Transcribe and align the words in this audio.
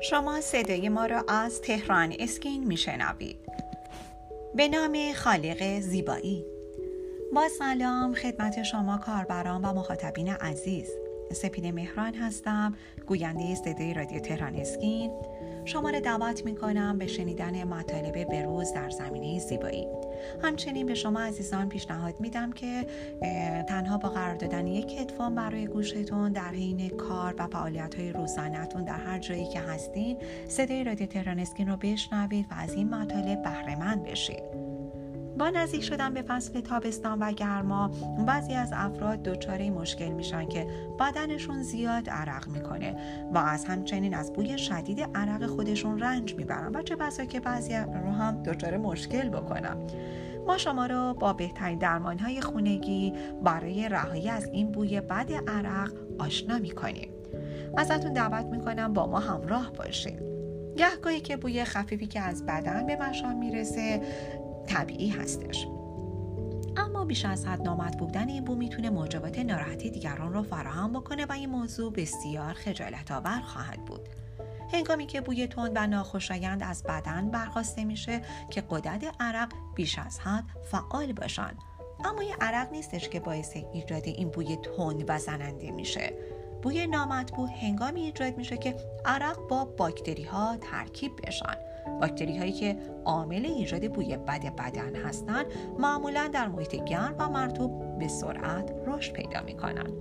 شما 0.00 0.40
صدای 0.40 0.88
ما 0.88 1.06
را 1.06 1.24
از 1.28 1.60
تهران 1.60 2.14
اسکین 2.18 2.64
میشنوید. 2.64 3.36
به 4.54 4.68
نام 4.68 5.12
خالق 5.12 5.80
زیبایی. 5.80 6.46
با 7.34 7.48
سلام 7.58 8.14
خدمت 8.14 8.62
شما 8.62 8.98
کاربران 8.98 9.64
و 9.64 9.72
مخاطبین 9.72 10.28
عزیز. 10.28 11.05
سپید 11.32 11.66
مهران 11.66 12.14
هستم 12.14 12.74
گوینده 13.06 13.54
صدای 13.54 13.94
رادیو 13.94 14.18
تهران 14.18 14.54
اسکین. 14.54 15.10
شما 15.64 15.90
را 15.90 16.00
دعوت 16.00 16.44
می 16.44 16.54
کنم 16.54 16.98
به 16.98 17.06
شنیدن 17.06 17.64
مطالب 17.64 18.24
بروز 18.24 18.72
در 18.72 18.90
زمینه 18.90 19.38
زیبایی. 19.38 19.86
همچنین 20.42 20.86
به 20.86 20.94
شما 20.94 21.20
عزیزان 21.20 21.68
پیشنهاد 21.68 22.20
میدم 22.20 22.52
که 22.52 22.86
تنها 23.68 23.98
با 23.98 24.08
قرار 24.08 24.34
دادن 24.34 24.66
یک 24.66 24.98
هدفون 24.98 25.34
برای 25.34 25.66
گوشتون 25.66 26.32
در 26.32 26.50
حین 26.50 26.88
کار 26.88 27.34
و 27.38 27.46
فعالیت 27.46 27.94
های 27.94 28.12
روزانهتون 28.12 28.84
در 28.84 28.98
هر 28.98 29.18
جایی 29.18 29.48
که 29.48 29.60
هستین 29.60 30.18
صدای 30.48 30.84
رادیو 30.84 31.06
تهران 31.06 31.38
اسکین 31.38 31.68
رو 31.68 31.76
بشنوید 31.76 32.46
و 32.50 32.54
از 32.58 32.74
این 32.74 32.94
مطالب 32.94 33.42
بهره 33.42 33.76
بشید. 33.96 34.65
با 35.38 35.50
نزدیک 35.50 35.82
شدن 35.82 36.14
به 36.14 36.22
فصل 36.22 36.60
تابستان 36.60 37.18
و 37.18 37.32
گرما 37.32 37.90
بعضی 38.26 38.54
از 38.54 38.70
افراد 38.72 39.22
دچار 39.22 39.70
مشکل 39.70 40.08
میشن 40.08 40.48
که 40.48 40.66
بدنشون 41.00 41.62
زیاد 41.62 42.10
عرق 42.10 42.48
می‌کنه 42.48 42.96
و 43.34 43.38
از 43.38 43.64
همچنین 43.64 44.14
از 44.14 44.32
بوی 44.32 44.58
شدید 44.58 45.00
عرق 45.14 45.46
خودشون 45.46 45.98
رنج 45.98 46.34
می‌برن 46.34 46.76
و 46.76 46.82
چه 46.82 46.96
بسا 46.96 47.24
که 47.24 47.40
بعضی 47.40 47.76
رو 47.76 48.10
هم 48.10 48.42
دچار 48.42 48.76
مشکل 48.76 49.28
بکنم 49.28 49.76
ما 50.46 50.58
شما 50.58 50.86
رو 50.86 51.14
با 51.14 51.32
بهترین 51.32 51.78
درمان 51.78 52.18
های 52.18 52.40
خونگی 52.40 53.12
برای 53.42 53.88
رهایی 53.88 54.30
از 54.30 54.44
این 54.44 54.72
بوی 54.72 55.00
بد 55.00 55.32
عرق 55.48 55.92
آشنا 56.18 56.58
می‌کنیم. 56.58 57.08
ازتون 57.76 58.12
دعوت 58.12 58.46
می‌کنم 58.46 58.92
با 58.92 59.06
ما 59.06 59.18
همراه 59.18 59.72
باشید 59.72 60.22
گهگاهی 60.76 61.20
که 61.20 61.36
بوی 61.36 61.64
خفیفی 61.64 62.06
که 62.06 62.20
از 62.20 62.46
بدن 62.46 62.86
به 62.86 62.96
مشام 62.96 63.36
می‌رسه 63.36 64.00
طبیعی 64.66 65.08
هستش. 65.08 65.66
اما 66.76 67.04
بیش 67.04 67.24
از 67.24 67.46
حد 67.46 67.62
نامت 67.62 67.98
بودن 67.98 68.28
این 68.28 68.44
بو 68.44 68.54
می‌تونه 68.54 68.90
موجبات 68.90 69.38
ناراحتی 69.38 69.90
دیگران 69.90 70.32
رو 70.32 70.42
فراهم 70.42 70.92
بکنه 70.92 71.26
و 71.26 71.32
این 71.32 71.50
موضوع 71.50 71.92
بسیار 71.92 72.52
خجالت 72.52 73.12
آور 73.12 73.40
خواهد 73.40 73.84
بود. 73.84 74.08
هنگامی 74.72 75.06
که 75.06 75.20
بوی 75.20 75.46
تند 75.46 75.72
و 75.74 75.86
ناخوشایند 75.86 76.62
از 76.62 76.82
بدن 76.82 77.30
برخواسته 77.30 77.84
میشه 77.84 78.22
که 78.50 78.62
قدرت 78.70 79.14
عرق 79.20 79.52
بیش 79.74 79.98
از 79.98 80.18
حد 80.18 80.44
فعال 80.64 81.12
باشن. 81.12 81.54
اما 82.04 82.22
یه 82.22 82.36
عرق 82.40 82.72
نیستش 82.72 83.08
که 83.08 83.20
باعث 83.20 83.56
ایجاد 83.72 84.02
این 84.06 84.28
بوی 84.28 84.56
تند 84.56 85.04
و 85.08 85.18
زننده 85.18 85.70
میشه. 85.70 86.12
بوی 86.62 86.86
نامطبوع 86.86 87.48
هنگامی 87.50 88.00
ایجاد 88.00 88.36
میشه 88.36 88.56
که 88.56 88.76
عرق 89.04 89.48
با 89.48 89.64
باکتری 89.64 90.24
ها 90.24 90.56
ترکیب 90.56 91.12
بشن. 91.26 91.56
باکتری 92.00 92.38
هایی 92.38 92.52
که 92.52 92.76
عامل 93.04 93.46
ایجاد 93.46 93.92
بوی 93.92 94.16
بد 94.16 94.56
بدن 94.56 94.96
هستند 94.96 95.46
معمولا 95.78 96.28
در 96.32 96.48
محیط 96.48 96.84
گرم 96.84 97.14
و 97.18 97.28
مرطوب 97.28 97.98
به 97.98 98.08
سرعت 98.08 98.72
رشد 98.86 99.12
پیدا 99.12 99.42
می‌کنن 99.42 99.92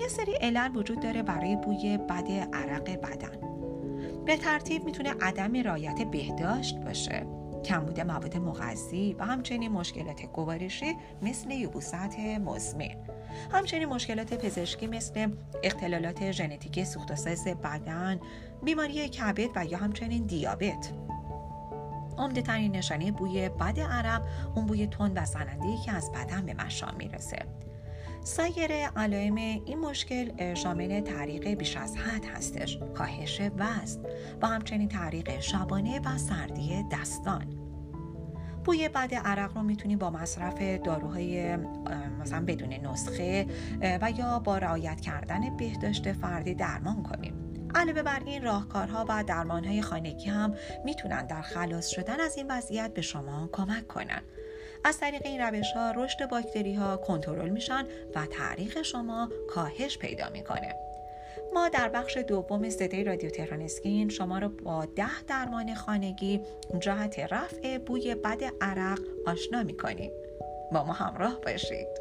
یه 0.00 0.08
سری 0.08 0.32
علل 0.32 0.76
وجود 0.76 1.00
داره 1.00 1.22
برای 1.22 1.56
بوی 1.56 1.98
بد 1.98 2.30
عرق 2.52 2.90
بدن. 3.00 3.50
به 4.24 4.36
ترتیب 4.36 4.84
می‌تونه 4.84 5.14
عدم 5.20 5.62
رایت 5.62 6.02
بهداشت 6.02 6.78
باشه. 6.78 7.39
کمبود 7.64 8.00
مواد 8.00 8.36
مغذی 8.36 9.16
و 9.18 9.24
همچنین 9.24 9.72
مشکلات 9.72 10.22
گوارشی 10.22 10.96
مثل 11.22 11.50
یبوست 11.50 12.18
مزمن. 12.18 12.96
همچنین 13.52 13.88
مشکلات 13.88 14.34
پزشکی 14.34 14.86
مثل 14.86 15.32
اختلالات 15.62 16.30
ژنتیکی 16.30 16.84
سوخت 16.84 17.10
و 17.10 17.54
بدن 17.54 18.20
بیماری 18.62 19.08
کبد 19.08 19.48
و 19.56 19.64
یا 19.64 19.78
همچنین 19.78 20.26
دیابت. 20.26 20.92
عمده 22.18 22.42
ترین 22.42 22.76
نشانه 22.76 23.12
بوی 23.12 23.48
بد 23.48 23.80
عرق 23.80 24.22
اون 24.54 24.66
بوی 24.66 24.86
تند 24.86 25.12
و 25.16 25.24
زننده 25.24 25.76
که 25.84 25.92
از 25.92 26.12
بدن 26.12 26.46
به 26.46 26.54
مشام 26.54 26.94
می‌رسه. 26.98 27.46
سایر 28.24 28.72
علائم 28.96 29.34
این 29.34 29.78
مشکل 29.78 30.54
شامل 30.54 31.00
تعریق 31.00 31.48
بیش 31.48 31.76
از 31.76 31.96
حد 31.96 32.24
هستش. 32.24 32.78
کاهش 32.94 33.40
وزن 33.40 34.00
و 34.42 34.46
همچنین 34.46 34.88
تعریق 34.88 35.40
شبانه 35.40 36.00
و 36.00 36.18
سردی 36.18 36.84
دستان. 36.92 37.44
بوی 38.64 38.88
بد 38.88 39.14
عرق 39.14 39.56
رو 39.56 39.62
می‌تونیم 39.62 39.98
با 39.98 40.10
مصرف 40.10 40.62
داروهای 40.84 41.56
مثلا 42.20 42.44
بدون 42.44 42.72
نسخه 42.72 43.46
و 44.00 44.10
یا 44.10 44.38
با 44.38 44.58
رعایت 44.58 45.00
کردن 45.00 45.56
بهداشت 45.56 46.12
فردی 46.12 46.54
درمان 46.54 47.02
کنیم 47.02 47.34
علاوه 47.74 48.02
بر 48.02 48.20
این 48.26 48.42
راهکارها 48.42 49.06
و 49.08 49.24
درمانهای 49.24 49.82
خانگی 49.82 50.28
هم 50.28 50.54
می‌تونن 50.84 51.26
در 51.26 51.42
خلاص 51.42 51.88
شدن 51.88 52.20
از 52.20 52.36
این 52.36 52.50
وضعیت 52.50 52.94
به 52.94 53.02
شما 53.02 53.48
کمک 53.52 53.86
کنند. 53.86 54.22
از 54.84 54.98
طریق 55.00 55.22
این 55.24 55.40
روش 55.40 55.72
ها 55.72 55.90
رشد 55.90 56.28
باکتری 56.28 56.74
ها 56.74 56.96
کنترل 56.96 57.48
میشن 57.48 57.86
و 58.14 58.26
تعریق 58.26 58.82
شما 58.82 59.28
کاهش 59.48 59.98
پیدا 59.98 60.28
می‌کنه. 60.28 60.74
ما 61.54 61.68
در 61.68 61.88
بخش 61.88 62.16
دوم 62.16 62.70
صدای 62.70 63.04
رادیو 63.04 63.30
تهران 63.30 63.62
اسکین 63.62 64.08
شما 64.08 64.38
رو 64.38 64.48
با 64.48 64.84
ده 64.84 65.22
درمان 65.28 65.74
خانگی 65.74 66.40
جهت 66.78 67.18
رفع 67.18 67.78
بوی 67.78 68.14
بد 68.14 68.44
عرق 68.60 69.00
آشنا 69.26 69.62
می‌کنیم. 69.62 70.10
با 70.72 70.84
ما 70.84 70.92
همراه 70.92 71.40
باشید. 71.40 71.99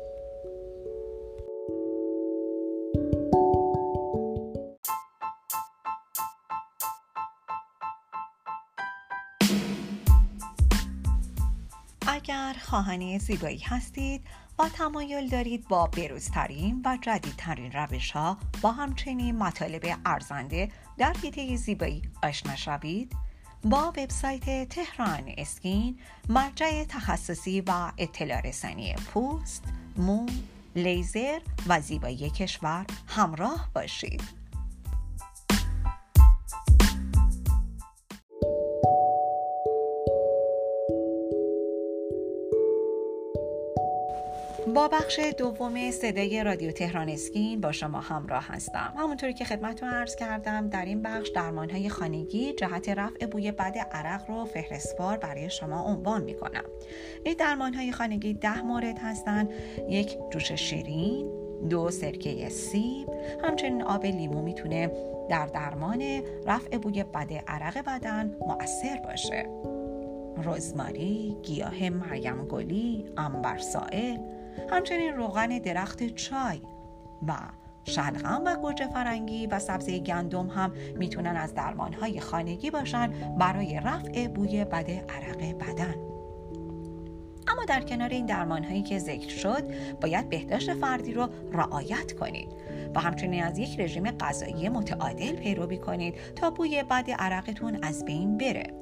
اگر 12.30 12.56
خواهان 12.62 13.18
زیبایی 13.18 13.60
هستید 13.60 14.24
و 14.60 14.70
تمایل 14.70 15.30
دارید 15.30 15.68
با 15.68 15.88
بروزترین 15.88 16.82
و 16.86 16.98
جدیدترین 17.02 17.72
روش 17.72 18.12
ها 18.12 18.38
با 18.62 18.72
همچنین 18.72 19.38
مطالب 19.38 19.98
ارزنده 20.06 20.70
در 20.98 21.14
حیطه 21.24 21.56
زیبایی 21.56 22.02
آشنا 22.24 22.56
شوید 22.56 23.16
با 23.64 23.88
وبسایت 23.98 24.70
تهران 24.70 25.34
اسکین 25.38 26.00
مرجع 26.30 26.84
تخصصی 26.84 27.62
و 27.62 27.92
اطلاع 27.98 28.42
رسانی 28.42 28.94
پوست، 28.94 29.64
مو، 29.98 30.26
لیزر 30.76 31.40
و 31.68 31.82
زیبایی 31.82 32.30
کشور 32.30 32.86
همراه 33.08 33.70
باشید. 33.74 34.39
با 44.76 44.88
بخش 44.88 45.20
دوم 45.38 45.92
صدای 45.92 46.44
رادیو 46.44 46.72
تهران 46.72 47.10
اسکین 47.10 47.62
با 47.62 47.72
شما 47.72 48.00
همراه 48.00 48.48
هستم. 48.48 48.94
همونطوری 48.98 49.34
که 49.34 49.46
خدمتتون 49.46 49.90
عرض 49.90 50.16
کردم 50.16 50.70
در 50.70 50.86
این 50.86 51.02
بخش 51.02 51.30
درمانهای 51.30 51.90
خانگی 51.90 52.54
جهت 52.54 52.90
رفع 52.90 53.26
بوی 53.26 53.52
بد 53.52 53.78
عرق 53.92 54.30
رو 54.30 54.46
فهرستوار 54.46 55.18
برای 55.18 55.50
شما 55.50 55.84
عنوان 55.84 56.24
می‌کنم. 56.24 56.64
این 57.24 57.36
درمانهای 57.40 57.92
خانگی 57.92 58.34
ده 58.34 58.62
مورد 58.62 59.00
هستند 59.00 59.50
یک 59.90 60.18
جوش 60.30 60.52
شیرین. 60.52 61.32
دو 61.70 61.92
سرکه 61.92 62.50
سیب. 62.50 63.10
همچنین 63.44 63.84
آب 63.84 64.06
لیمو 64.06 64.42
می‌تونه 64.42 64.92
در 65.30 65.46
درمان 65.46 66.22
رفع 66.46 66.78
بوی 66.78 67.04
بد 67.04 67.34
عرق 67.48 67.78
بدن 67.88 68.36
مؤثر 68.40 69.02
باشه. 69.04 69.50
رزماری، 70.44 71.38
گیاه 71.44 71.90
مریم 71.90 72.46
گلی، 72.46 73.06
انبر 73.18 73.58
سائل 73.58 74.18
همچنین 74.70 75.14
روغن 75.14 75.48
درخت 75.48 76.16
چای 76.16 76.62
و 77.28 77.34
شلغم 77.84 78.42
و 78.46 78.56
گوجه 78.56 78.88
فرنگی 78.88 79.48
و 79.48 79.60
سبزه 79.60 80.00
گندم 80.00 80.48
هم 80.48 80.72
می‌تونن 80.98 81.36
از 81.36 81.54
درمانهای 81.54 82.20
خانگی 82.20 82.72
باشن 82.72 83.14
برای 83.40 83.80
رفع 83.84 84.28
بوی 84.28 84.66
بد 84.66 84.92
عرق 84.92 85.58
بدن. 85.58 85.96
اما 87.48 87.66
در 87.68 87.82
کنار 87.82 88.10
این 88.10 88.26
درمانهایی 88.26 88.84
که 88.84 89.00
ذکر 89.00 89.30
شد 89.30 89.64
باید 90.02 90.30
بهداشت 90.30 90.74
فردی 90.74 91.14
رو 91.14 91.28
رعایت 91.54 92.14
کنید 92.14 92.50
و 92.96 93.00
همچنین 93.00 93.44
از 93.44 93.58
یک 93.58 93.80
رژیم 93.80 94.12
غذایی 94.12 94.70
متعادل 94.70 95.36
پیروی 95.36 95.78
کنید 95.78 96.16
تا 96.36 96.50
بوی 96.50 96.84
بد 96.84 97.12
عرقتون 97.12 97.80
از 97.84 98.06
بین 98.06 98.38
بره. 98.38 98.74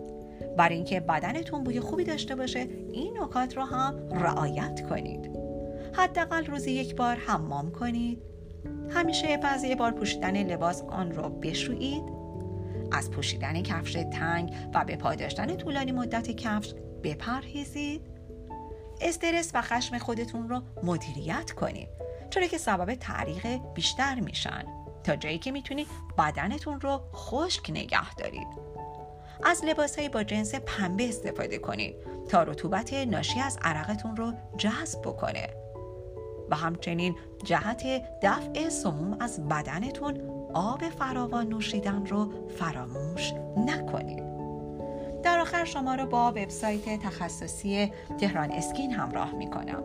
برای 0.58 0.76
اینکه 0.76 1.00
بدنتون 1.00 1.64
بوی 1.64 1.80
خوبی 1.80 2.04
داشته 2.04 2.36
باشه 2.36 2.68
این 2.92 3.18
نکات 3.22 3.58
رو 3.58 3.64
هم 3.64 4.10
رعایت 4.12 4.90
کنید. 4.90 5.47
حداقل 5.98 6.46
روزی 6.46 6.72
یک 6.72 6.96
بار 6.96 7.16
حمام 7.16 7.72
کنید. 7.72 8.22
همیشه 8.90 9.38
پس 9.38 9.64
یه 9.64 9.76
بار 9.76 9.92
پوشیدن 9.92 10.44
لباس 10.44 10.82
آن 10.82 11.12
را 11.12 11.30
بشویید. 11.30 12.04
از 12.92 13.12
پوشیدن 13.12 13.62
کفش 13.62 13.94
تنگ 13.94 14.56
و 14.74 14.86
به 14.86 14.96
پای 14.96 15.18
داشتن 15.18 15.56
طولانی 15.56 15.92
مدت 15.92 16.32
کفش 16.32 16.74
بپرهیزید. 17.04 18.02
استرس 19.02 19.52
و 19.54 19.62
خشم 19.62 19.98
خودتون 19.98 20.50
رو 20.50 20.62
مدیریت 20.84 21.52
کنید 21.52 21.90
چرا 22.30 22.48
که 22.48 22.58
سبب 22.58 22.96
تعریق 22.96 23.60
بیشتر 23.74 24.20
میشن. 24.20 24.64
تا 25.04 25.16
جایی 25.16 25.38
که 25.38 25.52
می‌تونید 25.52 25.88
بدنتون 26.18 26.82
رو 26.82 27.02
خشک 27.14 27.70
نگه 27.70 28.16
دارید. 28.16 28.48
از 29.44 29.66
لباسهایی 29.66 30.10
با 30.10 30.24
جنس 30.24 30.56
پنبه 30.56 31.10
استفاده 31.10 31.58
کنید 31.58 31.96
تا 32.30 32.44
رطوبت 32.44 32.94
ناشی 32.94 33.40
از 33.40 33.60
عرقتون 33.62 34.16
رو 34.16 34.34
جذب 34.58 35.02
بکنه. 35.02 35.67
و 36.50 36.56
همچنین 36.56 37.16
جهت 37.44 37.84
دفع 38.22 38.70
سموم 38.70 39.18
از 39.20 39.48
بدنتون 39.48 40.22
آب 40.54 40.90
فراوان 40.90 41.48
نوشیدن 41.48 42.06
رو 42.06 42.32
فراموش 42.50 43.34
نکنید. 43.58 44.24
در 45.24 45.40
آخر 45.40 45.66
شما 45.66 45.96
رو 45.96 46.06
با 46.06 46.32
وبسایت 46.32 47.00
تخصصی 47.00 47.92
تهران 48.20 48.52
اسکین 48.52 48.92
همراه 48.92 49.32
می‌کنم. 49.32 49.84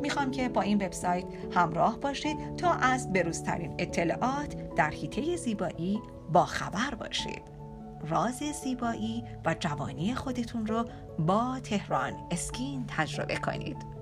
می‌خوام 0.00 0.30
که 0.30 0.48
با 0.48 0.60
این 0.60 0.86
وبسایت 0.86 1.24
همراه 1.54 2.00
باشید 2.00 2.56
تا 2.56 2.72
از 2.72 3.12
بروزترین 3.12 3.74
اطلاعات 3.78 4.74
در 4.74 4.90
حیطه 4.90 5.36
زیبایی 5.36 6.00
با 6.32 6.44
خبر 6.44 6.94
باشید. 6.94 7.42
راز 8.08 8.38
زیبایی 8.62 9.24
و 9.44 9.54
جوانی 9.60 10.14
خودتون 10.14 10.66
رو 10.66 10.84
با 11.18 11.60
تهران 11.64 12.12
اسکین 12.30 12.84
تجربه 12.88 13.36
کنید. 13.36 13.99